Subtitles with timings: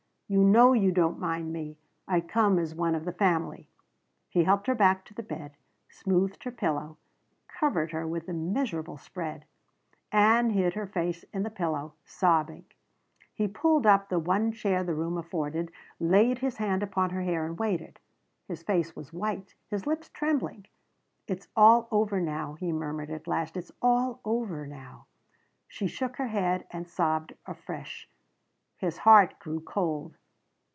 [0.33, 1.77] "You know you don't mind me.
[2.07, 3.67] I come as one of the family."
[4.29, 5.57] He helped her back to the bed;
[5.89, 6.95] smoothed her pillow;
[7.49, 9.43] covered her with the miserable spread.
[10.09, 12.63] Ann hid her face in the pillow, sobbing.
[13.33, 15.69] He pulled up the one chair the room afforded,
[15.99, 17.99] laid his hand upon her hair, and waited.
[18.47, 20.65] His face was white, his lips trembling.
[21.27, 23.57] "It's all over now," he murmured at last.
[23.57, 25.07] "It's all over now."
[25.67, 28.09] She shook her head and sobbed afresh.
[28.77, 30.15] His heart grew cold.